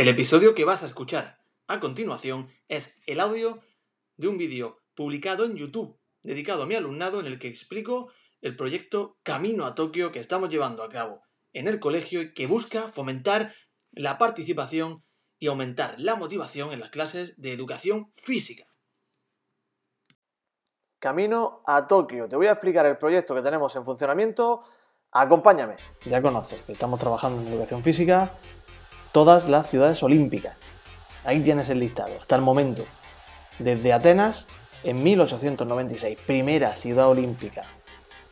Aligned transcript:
El 0.00 0.08
episodio 0.08 0.54
que 0.54 0.64
vas 0.64 0.82
a 0.82 0.86
escuchar 0.86 1.42
a 1.66 1.78
continuación 1.78 2.48
es 2.68 3.02
el 3.06 3.20
audio 3.20 3.60
de 4.16 4.28
un 4.28 4.38
vídeo 4.38 4.80
publicado 4.94 5.44
en 5.44 5.56
YouTube 5.56 6.00
dedicado 6.22 6.62
a 6.62 6.66
mi 6.66 6.74
alumnado 6.74 7.20
en 7.20 7.26
el 7.26 7.38
que 7.38 7.48
explico 7.48 8.10
el 8.40 8.56
proyecto 8.56 9.18
Camino 9.22 9.66
a 9.66 9.74
Tokio 9.74 10.10
que 10.10 10.18
estamos 10.18 10.48
llevando 10.48 10.82
a 10.82 10.88
cabo 10.88 11.20
en 11.52 11.68
el 11.68 11.80
colegio 11.80 12.22
y 12.22 12.32
que 12.32 12.46
busca 12.46 12.88
fomentar 12.88 13.52
la 13.90 14.16
participación 14.16 15.04
y 15.38 15.48
aumentar 15.48 15.96
la 15.98 16.14
motivación 16.14 16.72
en 16.72 16.80
las 16.80 16.88
clases 16.88 17.38
de 17.38 17.52
educación 17.52 18.10
física. 18.14 18.64
Camino 20.98 21.60
a 21.66 21.86
Tokio. 21.86 22.26
Te 22.26 22.36
voy 22.36 22.46
a 22.46 22.52
explicar 22.52 22.86
el 22.86 22.96
proyecto 22.96 23.34
que 23.34 23.42
tenemos 23.42 23.76
en 23.76 23.84
funcionamiento. 23.84 24.62
Acompáñame. 25.12 25.76
Ya 26.06 26.22
conoces 26.22 26.62
que 26.62 26.72
estamos 26.72 26.98
trabajando 26.98 27.42
en 27.42 27.48
educación 27.48 27.84
física 27.84 28.32
todas 29.12 29.48
las 29.48 29.68
ciudades 29.68 30.02
olímpicas. 30.02 30.56
Ahí 31.24 31.40
tienes 31.40 31.70
el 31.70 31.80
listado, 31.80 32.16
hasta 32.18 32.36
el 32.36 32.42
momento. 32.42 32.84
Desde 33.58 33.92
Atenas, 33.92 34.48
en 34.82 35.02
1896, 35.02 36.18
primera 36.26 36.70
ciudad 36.70 37.08
olímpica 37.08 37.62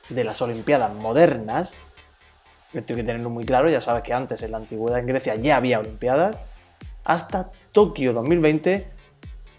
de 0.09 0.24
las 0.24 0.41
Olimpiadas 0.41 0.95
modernas. 0.95 1.74
Esto 2.73 2.95
hay 2.95 3.01
que 3.01 3.04
tenerlo 3.04 3.30
muy 3.30 3.45
claro, 3.45 3.68
ya 3.68 3.80
sabes 3.80 4.02
que 4.02 4.14
antes 4.14 4.42
en 4.42 4.52
la 4.52 4.59
antigüedad 4.59 4.98
en 4.98 5.06
Grecia 5.06 5.34
ya 5.34 5.56
había 5.56 5.80
Olimpiadas. 5.80 6.37
Hasta 7.04 7.51
Tokio 7.73 8.12
2020, 8.12 8.90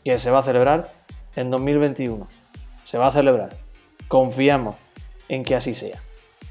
que 0.04 0.18
se 0.18 0.32
va 0.32 0.40
a 0.40 0.44
celebrar 0.44 0.94
en 1.36 1.50
2021. 1.50 2.28
Se 2.84 2.98
va 2.98 3.08
a 3.08 3.12
celebrar. 3.12 3.56
Confiamos 4.08 4.76
en 5.28 5.44
que 5.44 5.56
así 5.56 5.74
sea. 5.74 6.02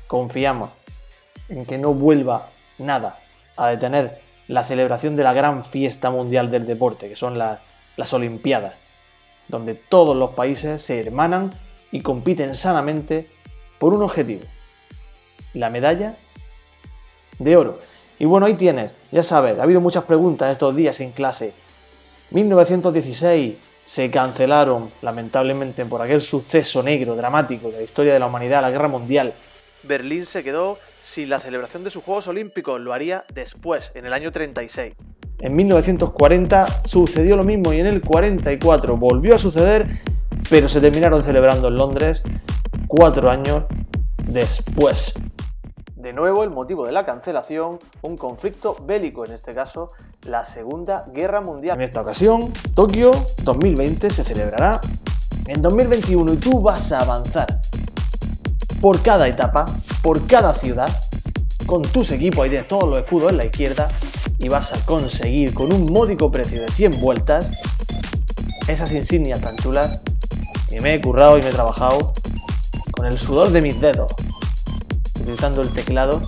Confiamos 0.07 0.71
en 1.49 1.67
que 1.67 1.79
no 1.79 1.95
vuelva 1.95 2.51
nada 2.79 3.19
a 3.57 3.69
detener 3.69 4.28
la 4.49 4.65
celebración 4.65 5.15
de 5.15 5.25
la 5.25 5.33
gran 5.33 5.63
fiesta 5.63 6.11
mundial 6.11 6.51
del 6.51 6.67
deporte, 6.67 7.09
que 7.09 7.17
son 7.17 7.39
las 7.39 8.13
Olimpiadas, 8.13 8.75
donde 9.47 9.75
todos 9.75 10.17
los 10.17 10.31
países 10.31 10.83
se 10.83 11.01
hermanan 11.01 11.53
y 11.93 12.01
compiten 12.01 12.55
sanamente 12.55 13.29
por 13.79 13.93
un 13.93 14.03
objetivo, 14.03 14.43
la 15.55 15.71
medalla 15.71 16.17
de 17.39 17.57
oro. 17.57 17.79
Y 18.19 18.25
bueno, 18.25 18.47
ahí 18.47 18.55
tienes, 18.55 18.95
ya 19.13 19.23
sabes, 19.23 19.59
ha 19.59 19.63
habido 19.63 19.81
muchas 19.81 20.05
preguntas 20.05 20.51
estos 20.51 20.75
días 20.75 20.99
en 21.01 21.13
clase. 21.13 21.53
1916 22.31 23.57
se 23.85 24.11
cancelaron, 24.11 24.91
lamentablemente, 25.03 25.85
por 25.87 26.03
aquel 26.03 26.21
suceso 26.21 26.83
negro, 26.83 27.17
dramático 27.17 27.71
de 27.71 27.79
la 27.79 27.83
historia 27.85 28.13
de 28.13 28.19
la 28.19 28.27
humanidad, 28.27 28.61
la 28.61 28.71
guerra 28.71 28.89
mundial. 28.89 29.33
Berlín 29.83 30.27
se 30.27 30.43
quedó 30.43 30.79
sin 31.03 31.31
la 31.31 31.41
celebración 31.41 31.85
de 31.85 31.91
sus 31.91 32.03
Juegos 32.03 32.29
Olímpicos, 32.29 32.81
lo 32.81 32.93
haría 32.93 33.25
después, 33.33 33.93
en 33.95 34.07
el 34.07 34.13
año 34.13 34.33
36. 34.33 34.95
En 35.41 35.55
1940 35.55 36.83
sucedió 36.85 37.37
lo 37.37 37.45
mismo 37.45 37.73
y 37.73 37.81
en 37.81 37.87
el 37.87 38.01
44 38.01 38.97
volvió 38.97 39.37
a 39.37 39.39
suceder, 39.39 40.03
pero 40.51 40.69
se 40.69 40.81
terminaron 40.81 41.23
celebrando 41.23 41.69
en 41.69 41.77
Londres 41.77 42.23
cuatro 42.89 43.31
años 43.31 43.65
después. 44.25 45.15
De 45.95 46.13
nuevo, 46.13 46.45
el 46.45 46.51
motivo 46.51 46.87
de 46.87 46.93
la 46.93 47.05
cancelación, 47.05 47.79
un 48.03 48.17
conflicto 48.17 48.77
bélico, 48.85 49.25
en 49.25 49.33
este 49.33 49.55
caso, 49.55 49.93
la 50.23 50.45
Segunda 50.45 51.07
Guerra 51.13 51.41
Mundial. 51.41 51.77
En 51.77 51.83
esta 51.83 52.03
ocasión, 52.03 52.53
Tokio 52.75 53.11
2020 53.43 54.11
se 54.11 54.25
celebrará 54.25 54.81
en 55.47 55.63
2021 55.63 56.35
y 56.35 56.37
tú 56.37 56.61
vas 56.61 56.93
a 56.93 57.01
avanzar 57.01 57.61
por 58.81 59.03
cada 59.03 59.29
etapa, 59.29 59.67
por 60.03 60.27
cada 60.27 60.55
ciudad, 60.55 60.89
con 61.67 61.83
tus 61.83 62.11
equipos, 62.13 62.45
ahí 62.45 62.51
tienes 62.51 62.69
todos 62.69 62.89
los 62.89 63.01
escudos 63.01 63.31
en 63.31 63.39
la 63.39 63.47
izquierda, 63.47 63.89
y 64.39 64.49
vas 64.49 64.73
a 64.73 64.85
conseguir 64.85 65.53
con 65.53 65.73
un 65.73 65.93
módico 65.93 66.31
precio 66.31 66.61
de 66.61 66.71
100 66.71 67.01
vueltas 67.01 67.51
esas 68.69 68.93
insignias 68.93 69.41
tan 69.41 69.57
chulas. 69.57 70.01
Y 70.71 70.81
me 70.81 70.95
he 70.95 71.01
currado 71.01 71.39
y 71.39 71.43
me 71.43 71.49
he 71.49 71.53
trabajado 71.53 72.13
con 72.93 73.07
el 73.07 73.19
sudor 73.19 73.51
de 73.51 73.63
mis 73.63 73.81
dedos, 73.81 74.13
utilizando 75.21 75.63
el 75.63 75.73
teclado 75.73 76.23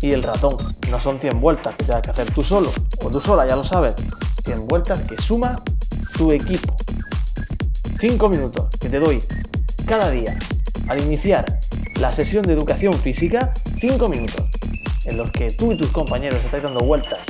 y 0.00 0.12
el 0.12 0.22
ratón. 0.22 0.56
No 0.90 1.00
son 1.00 1.20
100 1.20 1.40
vueltas 1.40 1.76
que 1.76 1.84
tengas 1.84 2.02
que 2.02 2.10
hacer 2.10 2.30
tú 2.32 2.42
solo 2.42 2.70
o 3.02 3.08
tú 3.08 3.20
sola, 3.20 3.46
ya 3.46 3.56
lo 3.56 3.64
sabes. 3.64 3.94
100 4.44 4.66
vueltas 4.66 5.00
que 5.02 5.16
suma 5.20 5.62
tu 6.16 6.32
equipo. 6.32 6.74
5 8.00 8.28
minutos 8.28 8.68
que 8.80 8.88
te 8.88 8.98
doy 8.98 9.22
cada 9.86 10.10
día 10.10 10.38
al 10.88 11.00
iniciar 11.00 11.59
la 12.00 12.12
sesión 12.12 12.46
de 12.46 12.54
educación 12.54 12.94
física, 12.94 13.52
5 13.78 14.08
minutos, 14.08 14.46
en 15.04 15.18
los 15.18 15.30
que 15.32 15.50
tú 15.50 15.72
y 15.72 15.76
tus 15.76 15.90
compañeros 15.90 16.42
estáis 16.42 16.62
dando 16.62 16.80
vueltas 16.80 17.26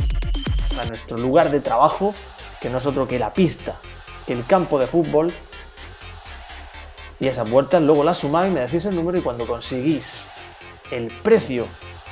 a 0.80 0.84
nuestro 0.84 1.18
lugar 1.18 1.50
de 1.50 1.58
trabajo, 1.58 2.14
que 2.60 2.70
no 2.70 2.78
es 2.78 2.86
otro 2.86 3.08
que 3.08 3.18
la 3.18 3.34
pista, 3.34 3.80
que 4.28 4.32
el 4.32 4.46
campo 4.46 4.78
de 4.78 4.86
fútbol. 4.86 5.32
Y 7.18 7.26
esas 7.26 7.50
vueltas 7.50 7.82
luego 7.82 8.04
las 8.04 8.18
sumáis, 8.18 8.52
me 8.52 8.60
decís 8.60 8.84
el 8.84 8.94
número 8.94 9.18
y 9.18 9.22
cuando 9.22 9.44
conseguís 9.44 10.28
el 10.92 11.08
precio 11.08 11.66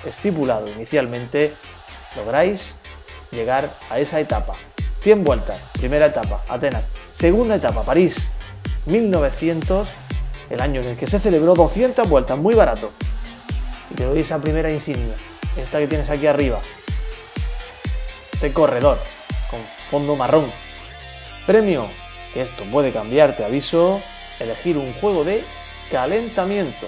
estipulado 0.05 0.67
inicialmente, 0.69 1.55
lográis 2.17 2.81
llegar 3.31 3.73
a 3.89 4.01
esa 4.01 4.19
etapa. 4.19 4.55
100 4.99 5.23
vueltas, 5.23 5.63
primera 5.75 6.07
etapa, 6.07 6.43
Atenas. 6.49 6.89
Segunda 7.13 7.55
etapa, 7.55 7.85
París, 7.85 8.33
1900 8.87 9.93
el 10.51 10.61
año 10.61 10.81
en 10.81 10.89
el 10.89 10.97
que 10.97 11.07
se 11.07 11.21
celebró 11.21 11.55
200 11.55 12.09
vueltas, 12.09 12.39
muy 12.39 12.55
barato. 12.55 12.93
Y 13.91 13.95
te 13.95 14.05
doy 14.05 14.21
esa 14.21 14.41
primera 14.41 14.71
insignia, 14.71 15.15
esta 15.57 15.79
que 15.79 15.87
tienes 15.87 16.11
aquí 16.11 16.27
arriba. 16.27 16.61
Este 18.33 18.53
corredor, 18.53 18.99
con 19.51 19.61
fondo 19.91 20.17
marrón. 20.17 20.51
Premio, 21.47 21.87
que 22.33 22.43
esto 22.43 22.65
puede 22.65 22.93
cambiar, 22.93 23.35
te 23.37 23.45
aviso, 23.45 24.01
elegir 24.39 24.77
un 24.77 24.93
juego 24.95 25.25
de 25.25 25.43
calentamiento. 25.91 26.87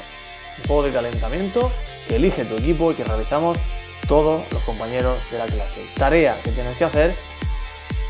Un 0.59 0.67
juego 0.67 0.83
de 0.85 0.93
calentamiento 0.93 1.73
que 2.07 2.17
elige 2.17 2.45
tu 2.45 2.57
equipo 2.57 2.93
y 2.93 2.95
que 2.95 3.05
realizamos 3.05 3.59
todos 4.07 4.43
los 4.53 4.63
compañeros 4.65 5.19
de 5.31 5.39
la 5.39 5.47
clase. 5.47 5.85
Tarea 5.97 6.37
que 6.43 6.51
tienes 6.51 6.77
que 6.77 6.85
hacer 6.85 7.15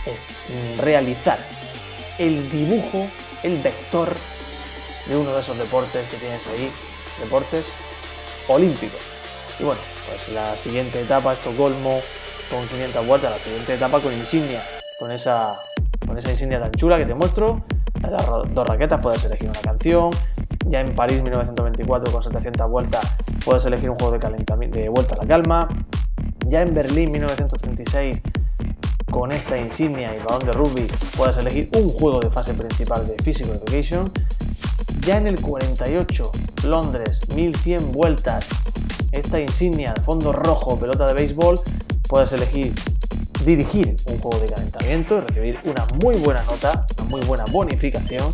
es 0.06 0.80
realizar 0.80 1.38
el 2.18 2.50
dibujo, 2.50 3.06
el 3.42 3.58
vector 3.58 4.14
de 5.10 5.16
uno 5.16 5.34
de 5.34 5.40
esos 5.40 5.58
deportes 5.58 6.08
que 6.08 6.16
tienes 6.18 6.46
ahí, 6.46 6.70
deportes 7.20 7.66
olímpicos. 8.46 9.00
Y 9.58 9.64
bueno, 9.64 9.80
pues 10.06 10.28
la 10.32 10.56
siguiente 10.56 11.00
etapa, 11.00 11.32
Estocolmo, 11.32 12.00
con 12.48 12.64
500 12.68 13.06
vueltas, 13.06 13.32
la 13.32 13.38
siguiente 13.38 13.74
etapa 13.74 13.98
con 13.98 14.12
insignia, 14.14 14.62
con 15.00 15.10
esa, 15.10 15.56
con 16.06 16.16
esa 16.16 16.30
insignia 16.30 16.60
tan 16.60 16.70
chula 16.70 16.96
que 16.96 17.06
te 17.06 17.14
muestro, 17.14 17.64
las 18.08 18.24
dos 18.54 18.66
raquetas, 18.66 19.00
puedes 19.02 19.24
elegir 19.24 19.50
una 19.50 19.60
canción, 19.60 20.10
ya 20.66 20.80
en 20.80 20.94
París 20.94 21.20
1924 21.22 22.12
con 22.12 22.22
700 22.22 22.70
vueltas 22.70 23.04
puedes 23.44 23.64
elegir 23.64 23.90
un 23.90 23.96
juego 23.98 24.12
de 24.12 24.20
calentamiento 24.20 24.78
de 24.78 24.88
vuelta 24.88 25.16
a 25.16 25.18
la 25.18 25.26
calma, 25.26 25.68
ya 26.46 26.62
en 26.62 26.72
Berlín 26.72 27.10
1936 27.10 28.20
con 29.10 29.32
esta 29.32 29.58
insignia 29.58 30.14
y 30.14 30.20
balón 30.22 30.40
de 30.40 30.52
rugby 30.52 30.86
puedes 31.16 31.36
elegir 31.38 31.68
un 31.74 31.88
juego 31.90 32.20
de 32.20 32.30
fase 32.30 32.54
principal 32.54 33.06
de 33.08 33.16
Physical 33.22 33.56
Education 33.56 34.12
ya 35.06 35.16
en 35.16 35.26
el 35.26 35.40
48, 35.40 36.32
Londres, 36.64 37.20
1100 37.34 37.92
vueltas, 37.92 38.44
esta 39.12 39.40
insignia 39.40 39.94
fondo 40.04 40.32
rojo, 40.32 40.78
pelota 40.78 41.06
de 41.06 41.14
béisbol, 41.14 41.60
puedes 42.08 42.32
elegir 42.32 42.74
dirigir 43.44 43.96
un 44.06 44.18
juego 44.18 44.38
de 44.40 44.48
calentamiento 44.48 45.18
y 45.18 45.20
recibir 45.20 45.58
una 45.64 45.86
muy 46.02 46.16
buena 46.16 46.42
nota, 46.42 46.86
una 46.98 47.08
muy 47.08 47.20
buena 47.22 47.44
bonificación. 47.46 48.32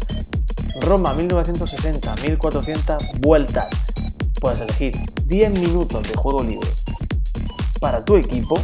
Roma 0.82 1.15
1960, 1.15 2.15
1400 2.16 3.03
vueltas. 3.21 3.69
Puedes 4.41 4.60
elegir 4.60 4.94
10 5.25 5.53
minutos 5.53 6.03
de 6.03 6.15
juego 6.15 6.43
libre 6.43 6.69
para 7.81 8.04
tu 8.04 8.16
equipo. 8.16 8.60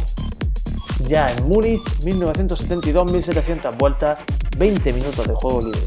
Ya 1.07 1.31
en 1.31 1.47
Múnich 1.47 1.81
1972, 2.03 3.11
1700 3.11 3.77
vueltas, 3.77 4.19
20 4.57 4.93
minutos 4.93 5.27
de 5.27 5.33
juego 5.33 5.61
libre 5.61 5.81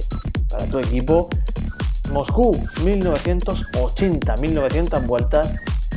para 0.48 0.66
tu 0.66 0.78
equipo. 0.78 1.28
Moscú 2.10 2.58
1980, 2.82 4.36
1900 4.36 5.06
vueltas 5.06 5.54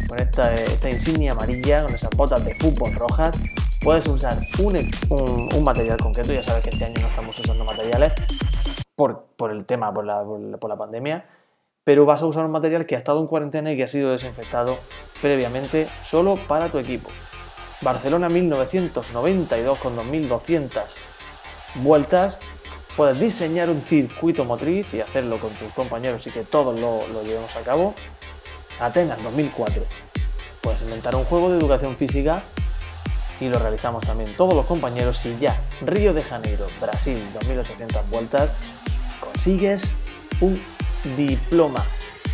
con 0.08 0.20
esta, 0.20 0.52
insignia 0.90 1.32
amarilla, 1.32 1.84
con 1.84 1.94
esas 1.94 2.10
botas 2.12 2.44
de 2.44 2.56
fútbol 2.56 2.94
rojas. 2.96 3.36
Puedes 3.82 4.08
usar 4.08 4.38
un, 4.60 5.64
material 5.64 5.98
concreto, 5.98 6.34
ya 6.34 6.44
sabes 6.44 6.64
que 6.64 6.72
este 6.72 6.86
año 6.86 7.02
no 7.02 7.08
estamos 7.08 7.40
usando 7.40 7.64
materiales 7.64 8.14
por, 8.96 9.26
el 9.52 9.66
tema, 9.66 9.94
por 9.94 10.06
la, 10.06 10.24
por 10.60 10.70
la 10.70 10.78
pandemia, 10.78 11.26
pero 11.84 12.06
vas 12.06 12.22
a 12.22 12.26
usar 12.26 12.46
un 12.46 12.52
material 12.52 12.86
que 12.86 12.96
ha 12.96 12.98
estado 12.98 13.22
en 13.22 13.28
cuarentena 13.28 13.72
y 13.72 13.78
que 13.78 13.84
ha 13.84 13.88
sido 13.88 14.12
desinfectado 14.12 14.78
previamente 15.22 15.88
solo 16.04 16.36
para 16.48 16.70
tu 16.70 16.78
equipo. 16.78 17.10
Barcelona 17.82 18.28
1992 18.28 19.80
con 19.80 19.96
2200 19.96 20.98
vueltas 21.76 22.40
Puedes 23.00 23.18
diseñar 23.18 23.70
un 23.70 23.82
circuito 23.82 24.44
motriz 24.44 24.94
y 24.94 25.00
hacerlo 25.00 25.40
con 25.40 25.54
tus 25.54 25.72
compañeros 25.72 26.28
y 26.28 26.32
que 26.32 26.44
todos 26.44 26.78
lo, 26.78 27.24
llevemos 27.24 27.56
a 27.56 27.62
cabo. 27.62 27.96
Atenas 28.78 29.24
2004. 29.24 29.86
Puedes 30.60 30.82
inventar 30.82 31.16
un 31.16 31.24
juego 31.24 31.50
de 31.50 31.60
educación 31.60 31.96
física 31.96 32.44
y 33.40 33.48
lo 33.48 33.58
realizamos 33.58 34.06
también 34.06 34.36
todos 34.36 34.54
los 34.54 34.66
compañeros 34.66 35.26
y 35.26 35.38
ya 35.40 35.62
Río 35.80 36.14
de 36.14 36.24
Janeiro, 36.24 36.68
Brasil, 36.82 37.26
2800 37.36 38.10
vueltas, 38.10 38.50
consigues 39.22 39.96
un 40.42 40.62
diploma. 41.16 41.86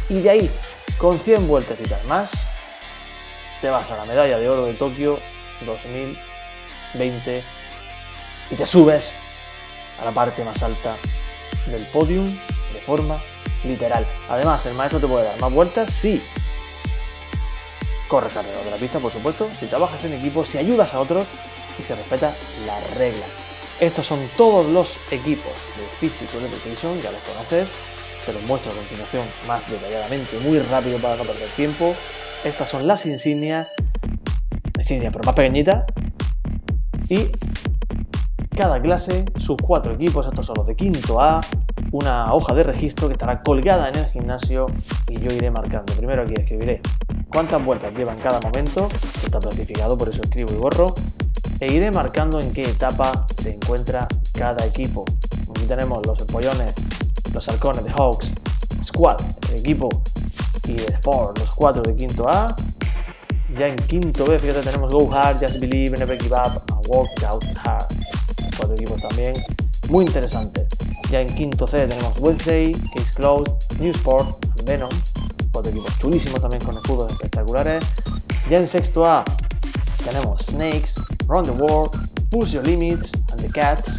Y 0.10 0.22
de 0.22 0.30
ahí, 0.32 0.52
con 0.98 1.20
100 1.20 1.48
vueltecitas 1.48 2.04
más, 2.06 2.48
te 3.62 3.70
vas 3.70 3.92
a 3.92 3.98
la 3.98 4.06
medalla 4.06 4.40
de 4.40 4.50
oro 4.50 4.66
de 4.66 4.74
Tokio 4.74 5.20
2020 5.64 7.44
y 8.50 8.56
te 8.56 8.66
subes 8.66 9.14
a 10.00 10.06
la 10.06 10.12
parte 10.12 10.44
más 10.44 10.62
alta 10.64 10.96
del 11.68 11.84
podium 11.88 12.26
de 12.74 12.80
forma 12.80 13.18
literal. 13.64 14.06
Además, 14.30 14.66
el 14.66 14.74
maestro 14.74 15.00
te 15.00 15.08
puede 15.08 15.26
dar 15.26 15.40
más 15.40 15.52
vueltas 15.52 15.92
si 15.92 16.22
corres 18.08 18.38
alrededor 18.38 18.66
de 18.66 18.72
la 18.72 18.78
pista, 18.78 19.00
por 19.00 19.12
supuesto, 19.12 19.50
si 19.60 19.66
trabajas 19.66 20.04
en 20.06 20.14
equipo, 20.14 20.46
si 20.46 20.58
ayudas 20.58 20.94
a 20.94 21.00
otros 21.00 21.26
y 21.80 21.84
se 21.84 21.96
respeta 21.96 22.34
la 22.66 22.80
regla. 22.98 23.26
Estos 23.80 24.06
son 24.06 24.20
todos 24.38 24.68
los 24.68 24.98
equipos 25.12 25.52
de 25.78 25.86
Physical 26.00 26.42
Education, 26.44 27.02
ya 27.02 27.12
los 27.12 27.22
conoces, 27.22 27.68
te 28.26 28.32
los 28.32 28.42
muestro 28.44 28.72
a 28.72 28.76
continuación 28.76 29.24
más 29.48 29.70
detalladamente, 29.70 30.40
muy 30.40 30.60
rápido 30.60 30.98
para 31.00 31.18
no 31.18 31.24
perder 31.24 31.50
tiempo. 31.50 31.96
Estas 32.44 32.70
son 32.70 32.88
las 32.88 33.06
insignias, 33.06 33.70
insignias 34.78 35.12
pero 35.12 35.26
más 35.26 35.36
pequeñitas, 35.36 35.84
y 37.10 37.32
cada 38.56 38.82
clase, 38.82 39.26
sus 39.38 39.58
cuatro 39.58 39.94
equipos, 39.94 40.26
estos 40.26 40.46
son 40.46 40.56
los 40.58 40.68
de 40.68 40.76
quinto 40.76 41.22
A, 41.22 41.42
una 41.92 42.34
hoja 42.34 42.54
de 42.54 42.64
registro 42.64 43.08
que 43.08 43.14
estará 43.14 43.44
colgada 43.44 43.90
en 43.90 43.96
el 43.96 44.06
gimnasio 44.06 44.68
y 45.08 45.20
yo 45.20 45.32
iré 45.32 45.52
marcando. 45.52 45.94
Primero 45.94 46.24
aquí 46.24 46.34
escribiré 46.38 46.82
cuántas 47.30 47.64
vueltas 47.64 47.94
lleva 47.94 48.14
en 48.14 48.20
cada 48.20 48.40
momento, 48.40 48.88
está 49.24 49.40
planificado, 49.40 49.98
por 49.98 50.10
eso 50.10 50.22
escribo 50.24 50.52
y 50.52 50.56
borro, 50.56 50.96
e 51.60 51.72
iré 51.72 51.92
marcando 51.92 52.40
en 52.40 52.54
qué 52.54 52.64
etapa 52.64 53.26
se 53.42 53.54
encuentra 53.54 54.08
cada 54.34 54.66
equipo. 54.66 55.06
Aquí 55.50 55.66
tenemos 55.68 56.06
los 56.06 56.20
empollones, 56.20 56.74
los 57.34 57.48
halcones 57.50 57.84
de 57.84 57.92
Hawks, 57.92 58.32
Squad, 58.84 59.20
equipo, 59.54 59.90
y 60.68 60.74
de 60.74 60.98
Ford, 61.00 61.38
los 61.38 61.52
cuatro 61.52 61.84
de 61.84 61.96
quinto 61.96 62.28
A. 62.30 62.56
Ya 63.58 63.68
en 63.68 63.76
quinto 63.76 64.26
B, 64.26 64.40
fíjate, 64.40 64.62
tenemos 64.62 64.92
Go 64.92 65.12
Hard, 65.14 65.40
Just 65.40 65.60
Believe, 65.60 65.98
Never 65.98 66.18
Give 66.20 66.36
Up, 66.36 66.62
and 66.72 66.88
Walk 66.88 67.08
Out 67.24 67.44
Hard. 67.64 67.85
Cuatro 68.58 68.76
equipos 68.76 69.02
también, 69.02 69.36
muy 69.90 70.06
interesante. 70.06 70.68
Ya 71.12 71.22
en 71.22 71.34
quinto 71.36 71.68
C 71.68 71.88
tenemos 71.88 72.18
Wednesday, 72.20 72.74
Case 72.94 73.14
Closed, 73.16 73.80
New 73.80 73.92
Sport, 73.92 74.46
Venom, 74.64 74.90
cuatro 75.52 75.72
equipos 75.72 75.98
chulísimos 76.00 76.42
también 76.42 76.64
con 76.64 76.76
escudos 76.76 77.12
espectaculares. 77.12 77.84
Ya 78.50 78.58
en 78.58 78.68
sexto 78.68 79.06
A 79.06 79.24
tenemos 80.04 80.42
Snakes, 80.42 80.96
Run 81.28 81.46
the 81.46 81.52
World, 81.52 81.92
Push 82.30 82.52
Your 82.52 82.66
Limits 82.66 83.12
and 83.32 83.42
the 83.42 83.50
Cats. 83.50 83.98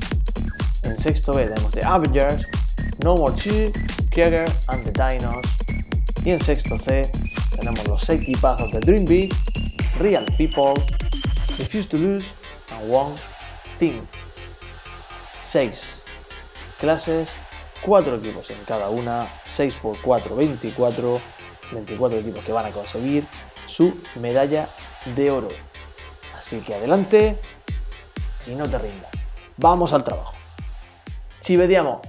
En 0.83 0.99
sexto 1.01 1.33
B 1.33 1.45
tenemos 1.47 1.71
The 1.73 1.85
Avengers, 1.85 2.47
No 3.03 3.17
More 3.17 3.35
Two, 3.35 3.73
Krieger 4.11 4.51
and 4.69 4.85
the 4.85 4.93
Dinos. 4.93 5.45
Y 6.25 6.31
en 6.31 6.41
sexto 6.43 6.79
C 6.79 7.11
tenemos 7.57 7.87
los 7.87 8.09
equipazos 8.09 8.71
de 8.73 8.81
Dream 8.81 9.05
Big, 9.05 9.35
Real 9.99 10.25
People, 10.37 10.75
Refuse 11.59 11.89
to 11.89 11.97
Lose 11.97 12.27
and 12.71 12.91
One 12.91 13.15
Team. 13.79 14.07
6 15.47 16.03
clases, 16.79 17.31
4 17.83 18.17
equipos 18.17 18.51
en 18.51 18.63
cada 18.65 18.89
una, 18.89 19.29
6 19.47 19.77
por 19.77 20.01
4, 20.01 20.35
24, 20.35 21.21
24 21.73 22.19
equipos 22.19 22.45
que 22.45 22.53
van 22.53 22.67
a 22.67 22.71
conseguir 22.73 23.27
su 23.67 24.01
medalla 24.17 24.69
de 25.15 25.31
oro. 25.31 25.49
Así 26.37 26.61
que 26.61 26.75
adelante 26.75 27.39
y 28.47 28.51
no 28.51 28.69
te 28.69 28.79
rindas. 28.79 29.11
Vamos 29.57 29.93
al 29.93 30.05
trabajo. 30.05 30.35
Ci 31.41 31.57
vediamo 31.57 32.03